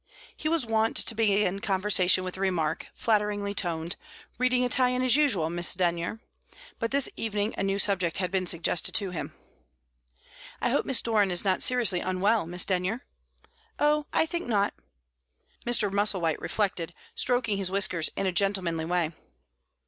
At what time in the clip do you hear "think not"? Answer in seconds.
14.25-14.73